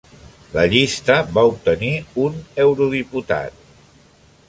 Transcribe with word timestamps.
La 0.55 0.63
llista 0.71 1.17
va 1.37 1.45
obtenir 1.51 1.93
un 2.25 2.43
eurodiputat. 2.67 3.65